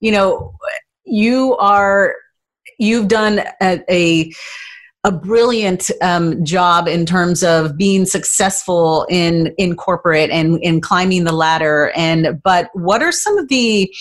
[0.00, 0.54] you know
[1.04, 2.14] you are
[2.78, 4.32] you've done a, a
[5.04, 11.24] a brilliant um, job in terms of being successful in in corporate and in climbing
[11.24, 11.92] the ladder.
[11.96, 13.92] And but what are some of the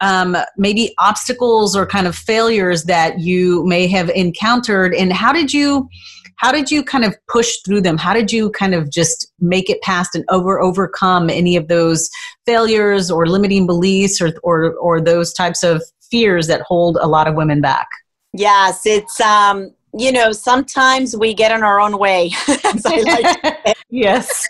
[0.00, 4.94] um, maybe obstacles or kind of failures that you may have encountered?
[4.94, 5.88] And how did you
[6.36, 7.96] how did you kind of push through them?
[7.96, 12.10] How did you kind of just make it past and over overcome any of those
[12.44, 17.28] failures or limiting beliefs or or, or those types of fears that hold a lot
[17.28, 17.88] of women back?
[18.34, 22.30] Yes it's um you know, sometimes we get in our own way.
[22.84, 24.48] like yes.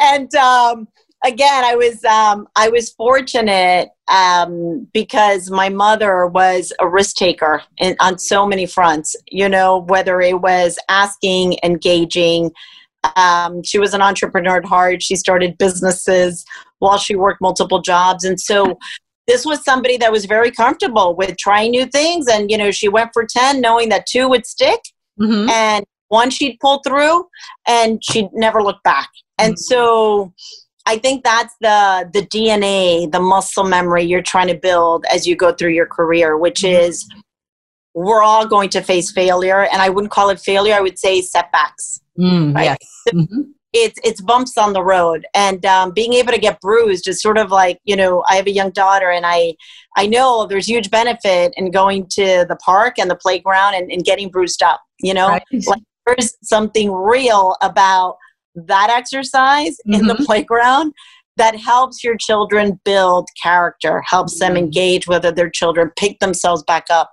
[0.00, 0.88] And um,
[1.24, 7.62] again, I was um, I was fortunate um, because my mother was a risk taker
[7.78, 9.16] in, on so many fronts.
[9.30, 12.52] You know, whether it was asking, engaging.
[13.14, 15.02] Um, she was an entrepreneur at heart.
[15.02, 16.44] She started businesses
[16.80, 18.78] while she worked multiple jobs, and so
[19.26, 22.88] this was somebody that was very comfortable with trying new things and you know she
[22.88, 24.80] went for 10 knowing that two would stick
[25.20, 25.48] mm-hmm.
[25.48, 27.26] and one she'd pull through
[27.66, 29.60] and she'd never look back and mm-hmm.
[29.60, 30.32] so
[30.86, 35.36] i think that's the the dna the muscle memory you're trying to build as you
[35.36, 36.82] go through your career which mm-hmm.
[36.82, 37.08] is
[37.94, 41.20] we're all going to face failure and i wouldn't call it failure i would say
[41.20, 42.78] setbacks mm, right?
[43.12, 43.24] yes.
[43.76, 47.38] It's it's bumps on the road and um, being able to get bruised is sort
[47.38, 49.54] of like you know i have a young daughter and i
[49.96, 54.04] i know there's huge benefit in going to the park and the playground and, and
[54.04, 55.42] getting bruised up you know right.
[55.66, 58.16] like there's something real about
[58.54, 59.94] that exercise mm-hmm.
[59.94, 60.24] in the mm-hmm.
[60.24, 60.92] playground
[61.36, 64.64] that helps your children build character, helps them mm-hmm.
[64.64, 67.12] engage with other children, pick themselves back up.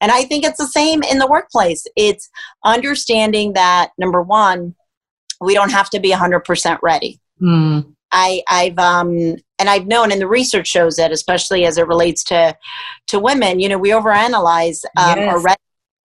[0.00, 1.84] And I think it's the same in the workplace.
[1.96, 2.30] It's
[2.64, 4.76] understanding that number one,
[5.44, 7.20] we don't have to be 100% ready.
[7.40, 7.94] Mm.
[8.12, 12.22] I, I've um, and I've known, and the research shows it, especially as it relates
[12.24, 12.56] to
[13.08, 13.58] to women.
[13.58, 15.44] You know, we overanalyze um, yes.
[15.44, 15.56] our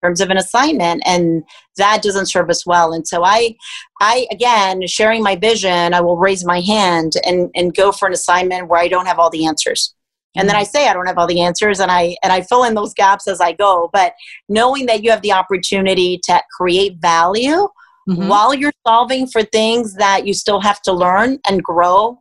[0.05, 1.43] terms of an assignment and
[1.79, 3.55] that doesn't serve us well and so i
[4.01, 8.13] i again sharing my vision i will raise my hand and and go for an
[8.13, 9.95] assignment where i don't have all the answers
[10.37, 12.65] and then i say i don't have all the answers and i and i fill
[12.65, 14.13] in those gaps as i go but
[14.49, 17.67] knowing that you have the opportunity to create value
[18.09, 18.29] mm-hmm.
[18.29, 22.19] while you're solving for things that you still have to learn and grow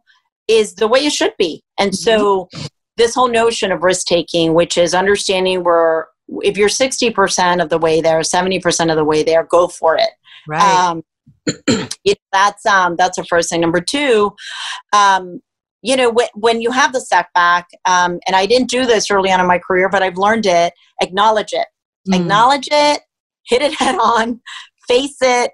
[0.48, 2.04] is the way it should be and mm-hmm.
[2.04, 2.50] so
[2.98, 6.08] this whole notion of risk taking which is understanding where
[6.42, 10.10] if you're 60% of the way there 70% of the way there go for it
[10.48, 11.04] right um,
[12.32, 14.34] that's um that's the first thing number two
[14.94, 15.42] um
[15.82, 19.32] you know when, when you have the setback um, and i didn't do this early
[19.32, 21.68] on in my career but i've learned it acknowledge it
[22.10, 22.16] mm.
[22.16, 23.02] acknowledge it
[23.46, 24.42] hit it head on
[24.88, 25.52] face it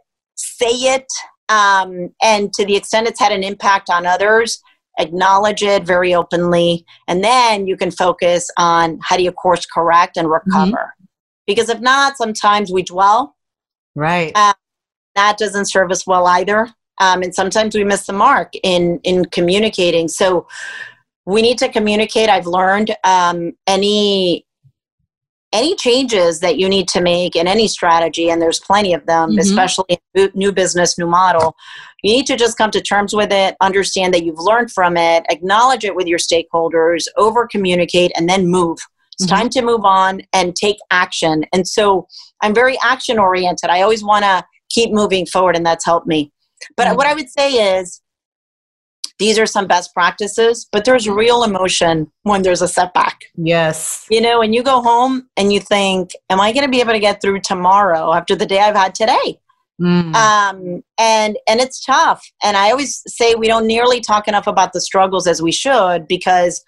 [0.62, 1.08] say it
[1.50, 4.62] um, and to the extent it's had an impact on others
[5.00, 10.18] acknowledge it very openly, and then you can focus on how do you course correct
[10.18, 10.94] and recover.
[10.94, 11.06] Mm-hmm.
[11.48, 13.36] Because if not, sometimes we dwell.
[13.96, 14.32] Right.
[14.36, 14.54] Uh,
[15.16, 16.68] that doesn't serve us well either.
[17.02, 20.08] Um, and sometimes we miss the mark in in communicating.
[20.10, 20.48] So
[21.26, 22.30] we need to communicate.
[22.30, 24.46] I've learned um, any
[25.52, 29.32] any changes that you need to make in any strategy, and there's plenty of them,
[29.32, 29.40] mm-hmm.
[29.40, 30.00] especially
[30.36, 31.56] new business, new model,
[32.04, 35.26] you need to just come to terms with it, understand that you've learned from it,
[35.30, 38.80] acknowledge it with your stakeholders, over communicate, and then move.
[39.14, 39.36] It's mm-hmm.
[39.36, 41.44] time to move on and take action.
[41.52, 42.08] And so
[42.42, 43.70] I'm very action oriented.
[43.70, 46.32] I always want to keep moving forward, and that's helped me.
[46.78, 46.96] But mm-hmm.
[46.96, 48.02] what I would say is,
[49.20, 53.20] these are some best practices, but there's real emotion when there's a setback.
[53.36, 54.06] Yes.
[54.10, 56.94] You know, and you go home and you think, Am I going to be able
[56.94, 59.40] to get through tomorrow after the day I've had today?
[59.82, 60.14] Mm.
[60.14, 62.26] Um, and and it's tough.
[62.44, 66.08] And I always say we don't nearly talk enough about the struggles as we should
[66.08, 66.64] because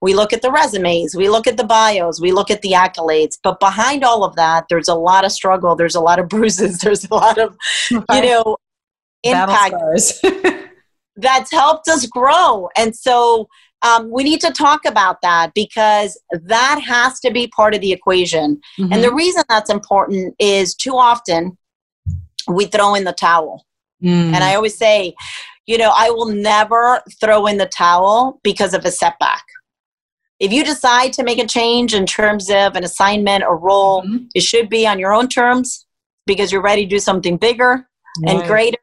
[0.00, 3.38] we look at the resumes, we look at the bios, we look at the accolades,
[3.42, 6.78] but behind all of that, there's a lot of struggle, there's a lot of bruises,
[6.78, 7.56] there's a lot of
[7.90, 8.56] you know
[9.22, 9.74] impact.
[11.16, 12.68] that's helped us grow.
[12.76, 13.48] And so
[13.82, 17.92] um, we need to talk about that because that has to be part of the
[17.92, 18.60] equation.
[18.78, 18.92] Mm-hmm.
[18.92, 21.58] And the reason that's important is too often
[22.48, 23.66] we throw in the towel.
[24.02, 24.34] Mm.
[24.34, 25.14] And I always say,
[25.66, 29.44] you know, I will never throw in the towel because of a setback.
[30.40, 34.26] If you decide to make a change in terms of an assignment or role, mm-hmm.
[34.34, 35.86] it should be on your own terms
[36.26, 37.86] because you're ready to do something bigger
[38.22, 38.34] right.
[38.34, 38.78] and greater,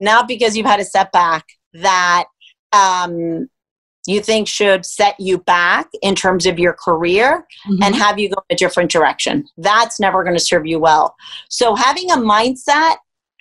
[0.00, 2.24] not because you've had a setback that
[2.72, 3.48] um,
[4.06, 7.82] you think should set you back in terms of your career mm-hmm.
[7.82, 9.46] and have you go in a different direction.
[9.56, 11.14] That's never going to serve you well.
[11.48, 12.96] So, having a mindset,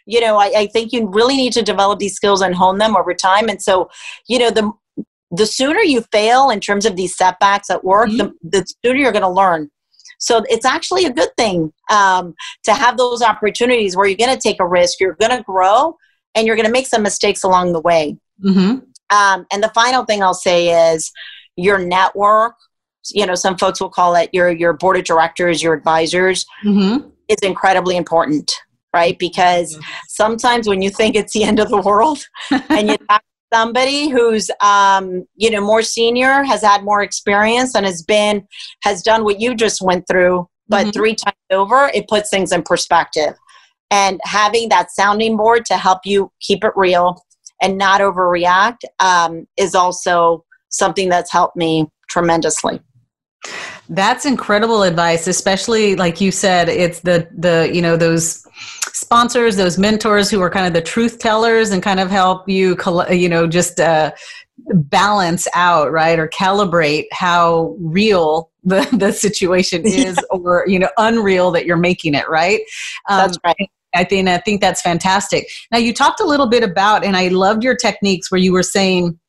[0.06, 2.96] you know, I, I, think you really need to develop these skills and hone them
[2.96, 3.48] over time.
[3.48, 3.90] And so,
[4.28, 4.72] you know, the
[5.32, 8.30] the sooner you fail in terms of these setbacks at work, mm-hmm.
[8.44, 9.70] the, the sooner you're going to learn.
[10.20, 14.40] So it's actually a good thing um, to have those opportunities where you're going to
[14.42, 15.98] take a risk, you're going to grow,
[16.36, 18.18] and you're going to make some mistakes along the way.
[18.44, 18.80] Mm-hmm.
[19.16, 21.12] Um, and the final thing I'll say is
[21.56, 22.56] your network.
[23.12, 26.46] You know, some folks will call it your your board of directors, your advisors.
[26.64, 27.10] Mm-hmm.
[27.30, 28.54] Is incredibly important,
[28.94, 29.18] right?
[29.18, 32.26] Because sometimes when you think it's the end of the world,
[32.70, 37.76] and you talk to somebody who's um, you know more senior, has had more experience,
[37.76, 38.48] and has been
[38.84, 40.92] has done what you just went through, but mm-hmm.
[40.92, 43.34] three times over, it puts things in perspective.
[43.92, 47.22] And having that sounding board to help you keep it real,
[47.64, 52.80] and not overreact um, is also something that's helped me tremendously.
[53.90, 58.46] That's incredible advice, especially like you said, it's the the you know those
[58.94, 62.78] sponsors, those mentors who are kind of the truth tellers and kind of help you
[63.10, 64.12] you know just uh,
[64.74, 71.52] balance out right or calibrate how real the the situation is or you know unreal
[71.52, 72.62] that you're making it right.
[73.10, 73.70] Um, that's right.
[73.94, 75.48] I think I think that's fantastic.
[75.72, 78.64] Now you talked a little bit about, and I loved your techniques where you were
[78.64, 79.20] saying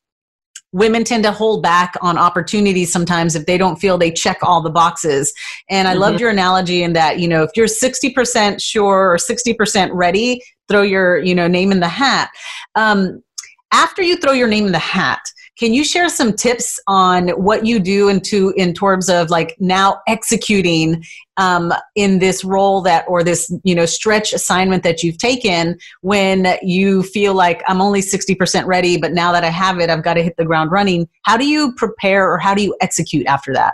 [0.75, 4.61] women tend to hold back on opportunities sometimes if they don't feel they check all
[4.61, 5.33] the boxes.
[5.69, 6.01] And I mm-hmm.
[6.01, 10.81] loved your analogy in that, you know, if you're 60% sure or 60% ready, throw
[10.81, 12.29] your, you know, name in the hat.
[12.75, 13.23] Um,
[13.71, 15.21] after you throw your name in the hat,
[15.57, 20.01] can you share some tips on what you do into in terms of like now
[20.07, 21.03] executing
[21.37, 26.57] um, in this role that or this you know stretch assignment that you've taken when
[26.61, 30.13] you feel like i'm only 60% ready but now that i have it i've got
[30.13, 31.07] to hit the ground running.
[31.23, 33.73] How do you prepare or how do you execute after that?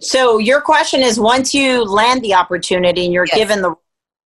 [0.00, 3.36] So your question is once you land the opportunity and you're yes.
[3.36, 3.74] given the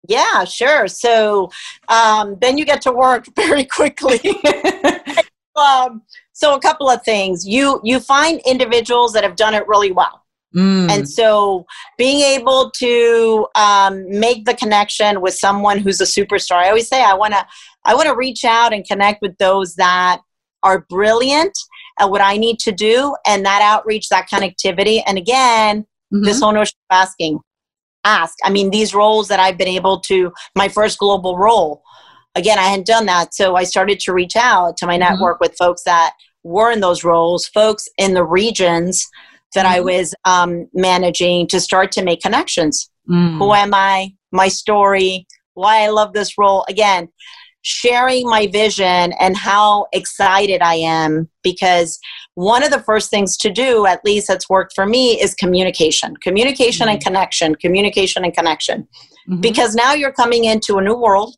[0.08, 0.88] yeah sure.
[0.88, 1.50] So
[1.88, 4.20] um, then you get to work very quickly
[5.60, 9.92] um, so a couple of things you you find individuals that have done it really
[9.92, 10.20] well
[10.54, 10.90] Mm.
[10.90, 11.64] And so
[11.96, 17.02] being able to um, make the connection with someone who's a superstar, I always say
[17.02, 17.46] I want to
[17.84, 20.20] I want to reach out and connect with those that
[20.62, 21.56] are brilliant
[21.98, 25.02] at what I need to do and that outreach, that connectivity.
[25.06, 26.24] And again, mm-hmm.
[26.24, 27.38] this whole notion of asking,
[28.04, 28.36] ask.
[28.44, 31.82] I mean, these roles that I've been able to, my first global role,
[32.34, 33.34] again, I hadn't done that.
[33.34, 35.12] So I started to reach out to my mm-hmm.
[35.12, 39.06] network with folks that were in those roles, folks in the regions
[39.54, 39.74] that mm-hmm.
[39.74, 42.90] I was um, managing to start to make connections.
[43.08, 43.38] Mm.
[43.38, 44.14] Who am I?
[44.32, 46.64] My story, why I love this role.
[46.68, 47.08] Again,
[47.62, 51.98] sharing my vision and how excited I am because
[52.34, 56.16] one of the first things to do, at least that's worked for me, is communication.
[56.18, 56.94] Communication mm-hmm.
[56.94, 58.88] and connection, communication and connection.
[59.28, 59.40] Mm-hmm.
[59.40, 61.36] Because now you're coming into a new world.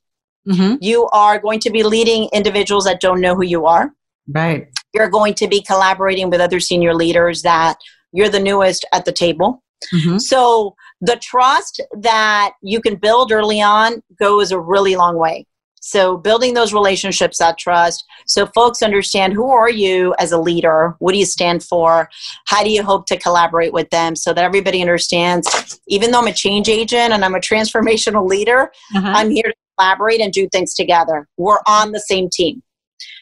[0.48, 0.76] Mm-hmm.
[0.80, 3.92] You are going to be leading individuals that don't know who you are.
[4.28, 4.68] Right.
[4.94, 7.76] You're going to be collaborating with other senior leaders that
[8.12, 9.62] you're the newest at the table.
[9.92, 10.18] Mm-hmm.
[10.18, 15.46] So the trust that you can build early on goes a really long way.
[15.84, 20.94] So building those relationships, that trust, so folks understand who are you as a leader,
[21.00, 22.08] what do you stand for,
[22.46, 25.80] how do you hope to collaborate with them, so that everybody understands.
[25.88, 29.12] Even though I'm a change agent and I'm a transformational leader, uh-huh.
[29.12, 31.28] I'm here to collaborate and do things together.
[31.36, 32.62] We're on the same team.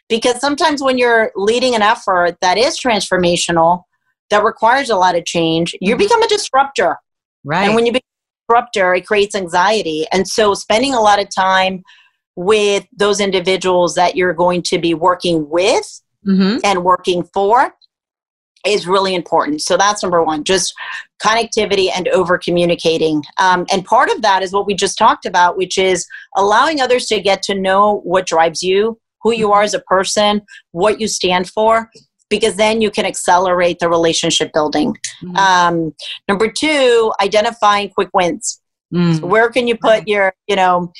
[0.08, 3.84] Because sometimes when you're leading an effort that is transformational,
[4.30, 5.98] that requires a lot of change, you mm-hmm.
[5.98, 6.96] become a disruptor.
[7.44, 7.64] Right.
[7.64, 10.06] And when you become a disruptor, it creates anxiety.
[10.12, 11.82] And so spending a lot of time
[12.36, 16.58] with those individuals that you're going to be working with mm-hmm.
[16.64, 17.72] and working for
[18.66, 19.62] is really important.
[19.62, 20.74] So that's number one, just
[21.22, 23.22] connectivity and over communicating.
[23.38, 27.06] Um, and part of that is what we just talked about, which is allowing others
[27.06, 30.42] to get to know what drives you, who you are as a person,
[30.72, 31.90] what you stand for,
[32.28, 34.96] because then you can accelerate the relationship building.
[35.22, 35.36] Mm-hmm.
[35.36, 35.94] Um,
[36.28, 38.60] number two, identifying quick wins.
[38.94, 39.20] Mm.
[39.20, 40.92] Where can you put your, you know,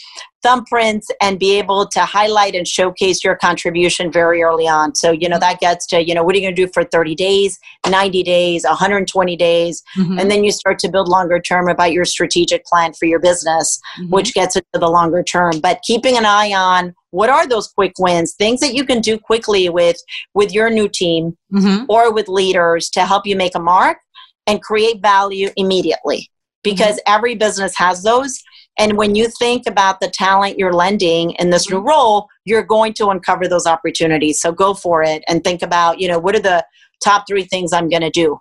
[0.45, 4.95] thumbprints and be able to highlight and showcase your contribution very early on.
[4.95, 6.85] So, you know, that gets to, you know, what are you going to do for
[6.85, 9.83] 30 days, 90 days, 120 days?
[9.97, 10.19] Mm-hmm.
[10.19, 13.81] And then you start to build longer term about your strategic plan for your business,
[13.99, 14.11] mm-hmm.
[14.11, 15.61] which gets into the longer term.
[15.61, 19.19] But keeping an eye on what are those quick wins, things that you can do
[19.19, 19.97] quickly with
[20.35, 21.85] with your new team mm-hmm.
[21.89, 23.99] or with leaders to help you make a mark
[24.47, 26.31] and create value immediately
[26.63, 27.15] because mm-hmm.
[27.15, 28.43] every business has those
[28.79, 31.89] and when you think about the talent you're lending in this new mm-hmm.
[31.89, 34.41] role, you're going to uncover those opportunities.
[34.41, 36.65] So go for it and think about, you know, what are the
[37.05, 38.39] top three things I'm going to do?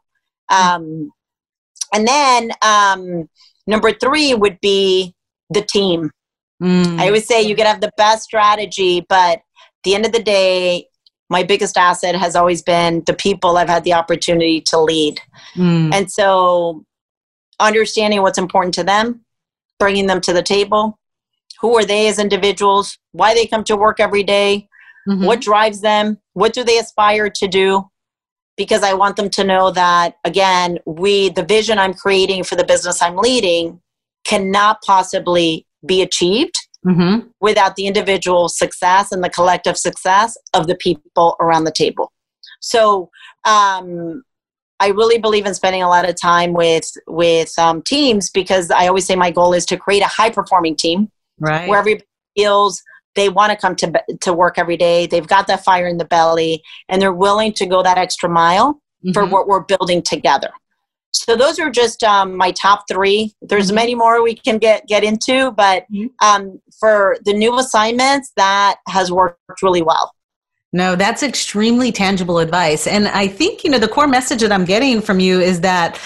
[0.49, 1.11] Um,
[1.93, 3.29] and then um,
[3.67, 5.13] number three would be
[5.49, 6.11] the team.
[6.61, 6.99] Mm.
[6.99, 9.43] I always say you can have the best strategy, but at
[9.83, 10.87] the end of the day,
[11.29, 15.19] my biggest asset has always been the people I've had the opportunity to lead.
[15.55, 15.93] Mm.
[15.93, 16.85] And so
[17.59, 19.25] understanding what's important to them,
[19.79, 20.99] bringing them to the table.
[21.61, 22.97] Who are they as individuals?
[23.11, 24.69] Why they come to work every day?
[25.07, 25.25] Mm-hmm.
[25.25, 26.19] What drives them?
[26.33, 27.89] What do they aspire to do?
[28.57, 32.65] Because I want them to know that, again, we, the vision I'm creating for the
[32.65, 33.81] business I'm leading,
[34.25, 37.27] cannot possibly be achieved mm-hmm.
[37.39, 42.11] without the individual success and the collective success of the people around the table.
[42.59, 43.09] So,
[43.45, 44.23] um,
[44.79, 48.87] I really believe in spending a lot of time with with um, teams because I
[48.87, 51.67] always say my goal is to create a high performing team, right?
[51.67, 52.81] Where everybody feels
[53.15, 55.07] they want to come to to work every day.
[55.07, 58.75] They've got that fire in the belly, and they're willing to go that extra mile
[58.75, 59.11] mm-hmm.
[59.11, 60.51] for what we're building together.
[61.11, 63.33] So those are just um, my top three.
[63.41, 63.75] There's mm-hmm.
[63.75, 66.07] many more we can get get into, but mm-hmm.
[66.25, 70.13] um, for the new assignments, that has worked really well.
[70.71, 72.86] No, that's extremely tangible advice.
[72.86, 75.99] And I think, you know, the core message that I'm getting from you is that,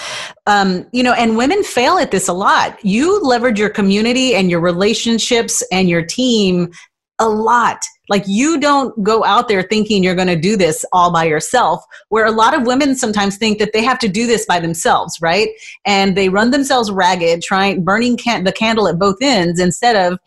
[0.46, 2.82] um, you know, and women fail at this a lot.
[2.82, 6.72] You leverage your community and your relationships and your team
[7.18, 7.82] a lot.
[8.08, 11.84] Like you don't go out there thinking you're going to do this all by yourself,
[12.08, 15.18] where a lot of women sometimes think that they have to do this by themselves,
[15.20, 15.48] right?
[15.84, 20.18] And they run themselves ragged, trying burning can- the candle at both ends instead of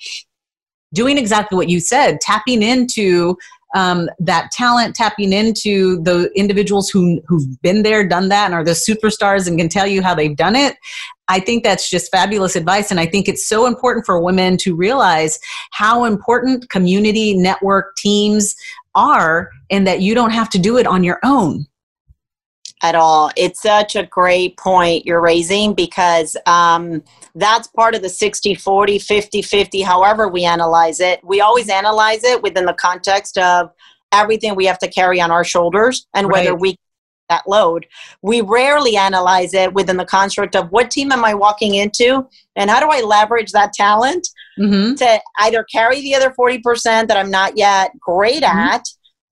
[0.93, 3.35] doing exactly what you said, tapping into
[3.76, 8.63] um, that talent, tapping into the individuals who, who've been there, done that, and are
[8.63, 10.76] the superstars and can tell you how they've done it.
[11.28, 12.89] I think that's just fabulous advice.
[12.89, 15.39] And I think it's so important for women to realize
[15.72, 18.55] how important community network teams
[18.95, 21.68] are and that you don't have to do it on your own
[22.84, 23.32] at all.
[23.36, 27.03] It's such a great point you're raising because um,
[27.36, 31.19] that's part of the 60 40, 50 50, however we analyze it.
[31.23, 33.71] We always analyze it within the context of
[34.11, 36.59] everything we have to carry on our shoulders and whether right.
[36.59, 36.78] we
[37.30, 37.86] that load.
[38.21, 42.25] We rarely analyze it within the construct of what team am I walking into
[42.55, 44.95] and how do I leverage that talent mm-hmm.
[44.95, 48.57] to either carry the other 40% that I'm not yet great mm-hmm.
[48.57, 48.84] at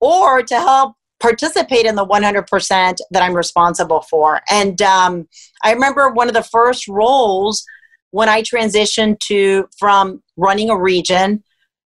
[0.01, 4.41] or to help participate in the 100% that I'm responsible for.
[4.47, 5.27] And um,
[5.63, 7.65] I remember one of the first roles
[8.11, 11.43] when I transitioned to from running a region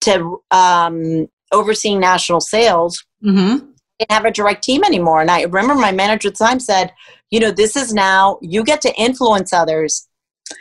[0.01, 3.05] to um, overseeing national sales.
[3.23, 3.67] Mm-hmm.
[3.99, 5.21] Didn't have a direct team anymore.
[5.21, 6.91] And I remember my manager at the time said,
[7.29, 10.07] "You know, this is now you get to influence others.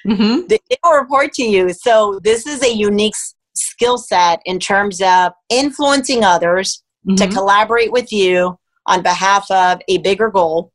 [0.06, 0.46] Mm-hmm.
[0.46, 1.72] They, they will report to you.
[1.72, 3.14] So this is a unique
[3.54, 7.16] skill set in terms of influencing others." mm-hmm.
[7.16, 8.58] to collaborate with you
[8.90, 10.72] on behalf of a bigger goal.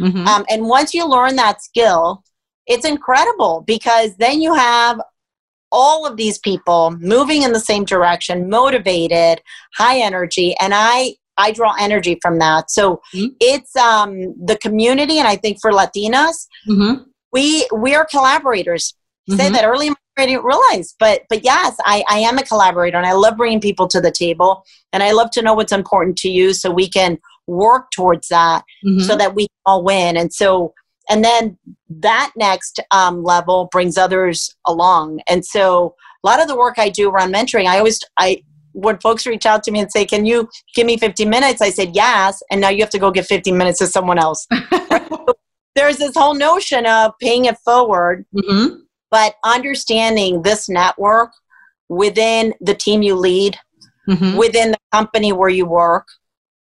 [0.00, 0.26] Mm-hmm.
[0.26, 2.24] Um, and once you learn that skill,
[2.66, 5.00] it's incredible because then you have
[5.70, 9.40] all of these people moving in the same direction, motivated,
[9.74, 12.70] high energy, and I I draw energy from that.
[12.70, 13.26] So mm-hmm.
[13.40, 17.02] it's um, the community, and I think for Latinas, mm-hmm.
[17.32, 18.94] we we are collaborators.
[19.28, 19.54] Say mm-hmm.
[19.54, 23.12] that early I didn't realize, but but yes, I, I am a collaborator and I
[23.12, 26.52] love bringing people to the table and I love to know what's important to you
[26.52, 29.00] so we can work towards that mm-hmm.
[29.00, 30.16] so that we all win.
[30.16, 30.74] And so
[31.10, 31.58] and then
[31.90, 35.20] that next um, level brings others along.
[35.28, 38.42] And so a lot of the work I do around mentoring, I always I
[38.72, 41.70] when folks reach out to me and say, "Can you give me 15 minutes?" I
[41.70, 44.46] said, "Yes," and now you have to go give 15 minutes to someone else.
[45.76, 48.24] There's this whole notion of paying it forward.
[48.34, 48.80] Mm-hmm
[49.14, 51.30] but understanding this network
[51.88, 53.56] within the team you lead,
[54.08, 54.36] mm-hmm.
[54.36, 56.08] within the company where you work,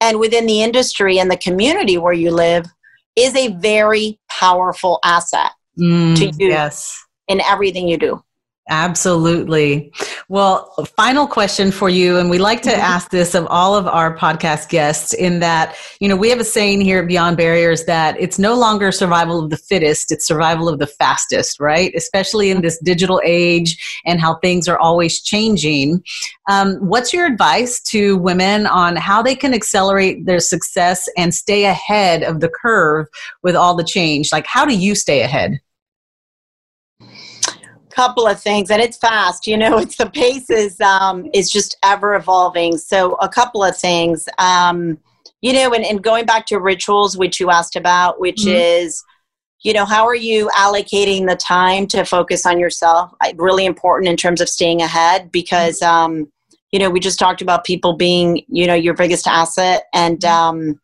[0.03, 2.67] and within the industry and the community where you live
[3.15, 7.01] is a very powerful asset mm, to you yes.
[7.29, 8.23] in everything you do.
[8.69, 9.93] Absolutely.
[10.29, 12.81] Well, final question for you, and we like to mm-hmm.
[12.81, 16.45] ask this of all of our podcast guests in that, you know, we have a
[16.45, 20.69] saying here at Beyond Barriers that it's no longer survival of the fittest, it's survival
[20.69, 21.93] of the fastest, right?
[21.97, 26.03] Especially in this digital age and how things are always changing.
[26.49, 31.65] Um, what's your advice to women on how they can accelerate their success and stay
[31.65, 33.09] ahead of the curve
[33.43, 34.31] with all the change?
[34.31, 35.61] Like, how do you stay ahead?
[37.93, 41.77] Couple of things and it's fast you know it's the pace is um is just
[41.83, 44.99] ever evolving so a couple of things um
[45.41, 48.57] you know and, and going back to rituals which you asked about which mm-hmm.
[48.57, 49.03] is
[49.63, 54.17] you know how are you allocating the time to focus on yourself really important in
[54.17, 56.15] terms of staying ahead because mm-hmm.
[56.15, 56.33] um
[56.73, 60.71] you know we just talked about people being you know your biggest asset and mm-hmm.
[60.71, 60.81] um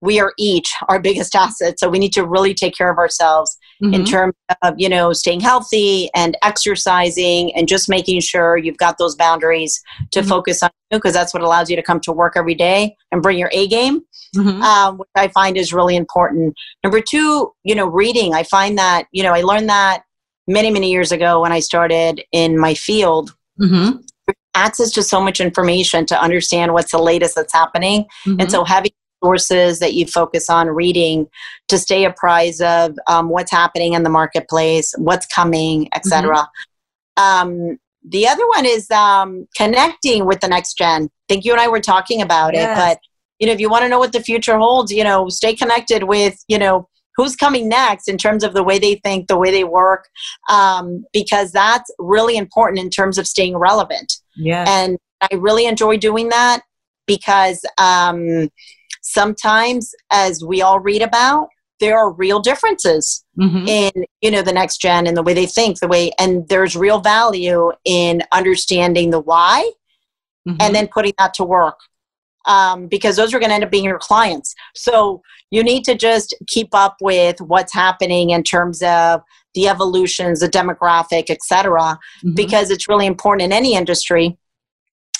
[0.00, 3.56] we are each our biggest asset so we need to really take care of ourselves
[3.82, 3.94] mm-hmm.
[3.94, 8.98] in terms of you know staying healthy and exercising and just making sure you've got
[8.98, 10.28] those boundaries to mm-hmm.
[10.28, 13.38] focus on because that's what allows you to come to work every day and bring
[13.38, 14.00] your a game
[14.36, 14.62] mm-hmm.
[14.62, 19.06] um, which i find is really important number two you know reading i find that
[19.12, 20.02] you know i learned that
[20.46, 23.98] many many years ago when i started in my field mm-hmm.
[24.54, 28.50] access to so much information to understand what's the latest that's happening and mm-hmm.
[28.50, 28.90] so having
[29.22, 31.28] sources that you focus on reading
[31.68, 36.36] to stay apprised of um, what's happening in the marketplace, what's coming, etc.
[36.36, 37.22] Mm-hmm.
[37.22, 41.04] Um, the other one is um, connecting with the next gen.
[41.04, 42.76] I think you and I were talking about yes.
[42.76, 42.98] it, but
[43.38, 46.04] you know, if you want to know what the future holds, you know, stay connected
[46.04, 49.50] with you know who's coming next in terms of the way they think, the way
[49.50, 50.08] they work,
[50.48, 54.14] um, because that's really important in terms of staying relevant.
[54.36, 56.62] Yeah, and I really enjoy doing that
[57.06, 58.48] because um,
[59.12, 61.48] sometimes as we all read about
[61.80, 63.66] there are real differences mm-hmm.
[63.66, 63.90] in
[64.20, 67.00] you know the next gen and the way they think the way and there's real
[67.00, 69.70] value in understanding the why
[70.46, 70.56] mm-hmm.
[70.60, 71.78] and then putting that to work
[72.46, 75.94] um, because those are going to end up being your clients so you need to
[75.94, 79.22] just keep up with what's happening in terms of
[79.54, 82.34] the evolutions the demographic etc mm-hmm.
[82.34, 84.36] because it's really important in any industry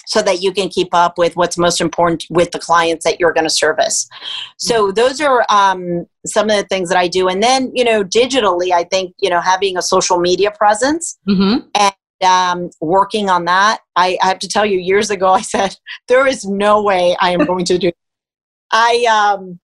[0.08, 3.32] so that you can keep up with what's most important with the clients that you're
[3.32, 4.08] going to service.
[4.56, 4.94] So mm-hmm.
[4.94, 7.28] those are um, some of the things that I do.
[7.28, 11.68] And then, you know, digitally, I think, you know, having a social media presence mm-hmm.
[11.74, 11.94] and
[12.24, 13.80] um, working on that.
[13.96, 15.76] I, I, have to tell you, years ago, I said
[16.08, 17.92] there is no way I am going to do.
[18.72, 19.60] I um,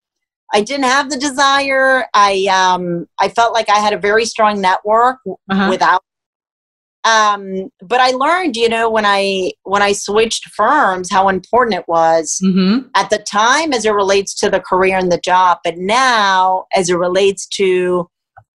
[0.53, 2.05] I didn't have the desire.
[2.13, 5.67] I um, I felt like I had a very strong network uh-huh.
[5.69, 6.03] without.
[7.05, 11.87] Um, but I learned, you know, when I when I switched firms, how important it
[11.87, 12.87] was mm-hmm.
[12.95, 16.89] at the time as it relates to the career and the job, but now as
[16.89, 18.09] it relates to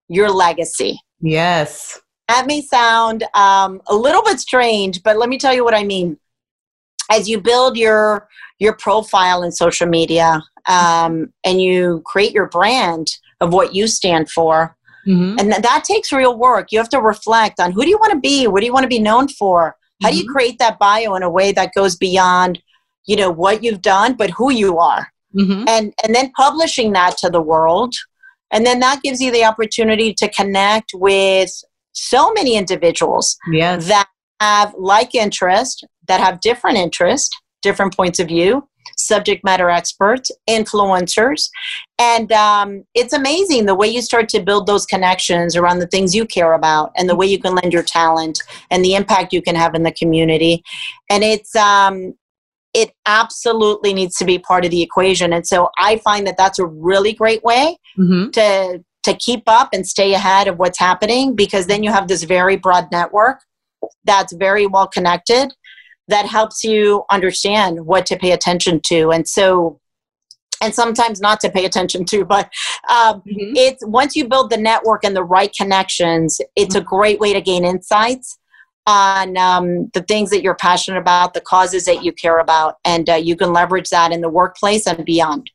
[0.08, 1.00] your legacy.
[1.20, 5.74] Yes that may sound um, a little bit strange, but let me tell you what
[5.74, 6.16] I mean.
[7.10, 8.28] As you build your
[8.60, 13.08] your profile in social media um, and you create your brand
[13.40, 14.76] of what you stand for,
[15.06, 15.38] mm-hmm.
[15.38, 16.68] and th- that takes real work.
[16.70, 18.84] You have to reflect on who do you want to be, what do you want
[18.84, 20.12] to be known for, how mm-hmm.
[20.12, 20.32] do you mm-hmm.
[20.32, 22.62] create that bio in a way that goes beyond,
[23.06, 25.64] you know, what you've done, but who you are, mm-hmm.
[25.68, 27.94] and and then publishing that to the world
[28.50, 31.50] and then that gives you the opportunity to connect with
[31.92, 33.86] so many individuals yes.
[33.88, 34.08] that
[34.40, 37.30] have like interest, that have different interest,
[37.62, 38.66] different points of view,
[39.00, 41.48] subject matter experts, influencers.
[41.98, 46.14] And um, it's amazing the way you start to build those connections around the things
[46.14, 49.42] you care about and the way you can lend your talent and the impact you
[49.42, 50.62] can have in the community.
[51.08, 52.14] And it's, um,
[52.72, 55.32] it absolutely needs to be part of the equation.
[55.32, 58.30] And so I find that that's a really great way mm-hmm.
[58.30, 62.22] to to keep up and stay ahead of what's happening because then you have this
[62.22, 63.40] very broad network
[64.04, 65.52] that's very well connected
[66.08, 69.80] that helps you understand what to pay attention to and so
[70.62, 72.50] and sometimes not to pay attention to but
[72.88, 73.52] um, mm-hmm.
[73.56, 76.84] it's once you build the network and the right connections it's mm-hmm.
[76.84, 78.38] a great way to gain insights
[78.86, 83.08] on um, the things that you're passionate about the causes that you care about and
[83.08, 85.50] uh, you can leverage that in the workplace and beyond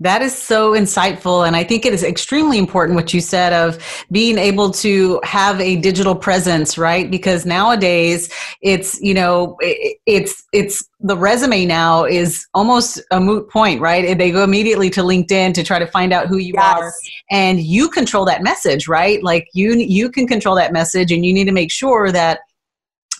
[0.00, 1.46] that is so insightful.
[1.46, 3.78] And I think it is extremely important what you said of
[4.10, 7.10] being able to have a digital presence, right?
[7.10, 13.80] Because nowadays it's, you know, it's, it's the resume now is almost a moot point,
[13.80, 14.16] right?
[14.16, 16.78] They go immediately to LinkedIn to try to find out who you yes.
[16.78, 16.92] are
[17.30, 19.22] and you control that message, right?
[19.22, 22.40] Like you, you can control that message and you need to make sure that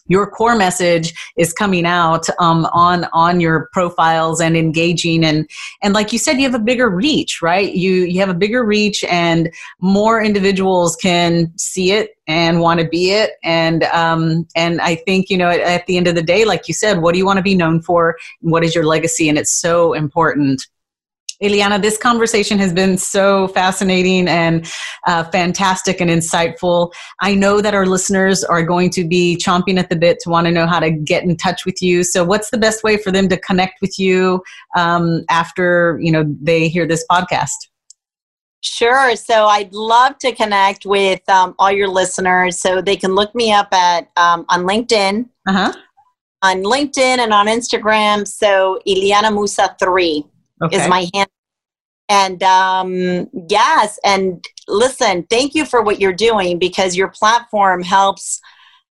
[0.06, 5.24] your core message is coming out um, on on your profiles and engaging.
[5.24, 5.48] And
[5.82, 7.72] and like you said you have a bigger reach right?
[7.74, 9.50] You you have a bigger reach and
[9.80, 13.32] more individuals can see it and want to be it.
[13.42, 16.68] And um, and i think you know at, at the end of the day like
[16.68, 18.16] you said what do you want to be known for?
[18.40, 19.28] What is your legacy?
[19.28, 20.66] And it's so important
[21.42, 24.70] Ileana, this conversation has been so fascinating and
[25.06, 26.92] uh, fantastic and insightful.
[27.20, 30.46] I know that our listeners are going to be chomping at the bit to want
[30.46, 32.04] to know how to get in touch with you.
[32.04, 34.42] So, what's the best way for them to connect with you
[34.76, 37.68] um, after you know they hear this podcast?
[38.62, 39.14] Sure.
[39.14, 42.58] So I'd love to connect with um, all your listeners.
[42.58, 45.74] So they can look me up at um, on LinkedIn, uh-huh.
[46.40, 48.26] on LinkedIn and on Instagram.
[48.26, 50.24] So Ileana Musa three
[50.64, 50.82] okay.
[50.82, 51.28] is my hand.
[52.08, 58.40] And um, yes, and listen, thank you for what you're doing because your platform helps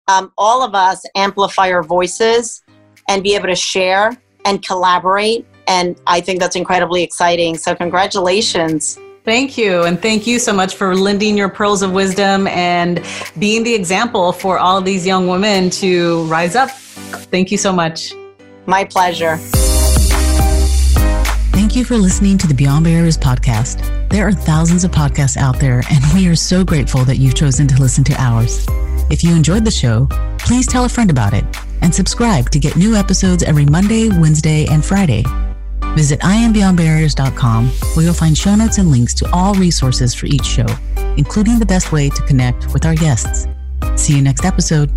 [0.08, 2.62] um, all of us amplify our voices
[3.08, 5.46] and be able to share and collaborate.
[5.68, 7.58] And I think that's incredibly exciting.
[7.58, 9.00] So, congratulations.
[9.24, 9.84] Thank you.
[9.84, 13.02] And thank you so much for lending your pearls of wisdom and
[13.40, 16.72] being the example for all of these young women to rise up.
[16.72, 18.14] Thank you so much.
[18.66, 19.40] My pleasure.
[21.54, 24.10] Thank you for listening to the Beyond Barriers podcast.
[24.10, 27.68] There are thousands of podcasts out there, and we are so grateful that you've chosen
[27.68, 28.66] to listen to ours.
[29.12, 30.08] If you enjoyed the show,
[30.40, 31.46] please tell a friend about it
[31.82, 35.24] and subscribe to get new episodes every Monday, Wednesday, and Friday.
[35.96, 40.66] Visit iambeyondbarriers.com where you'll find show notes and links to all resources for each show,
[41.18, 43.48] including the best way to connect with our guests.
[43.96, 44.92] See you next episode.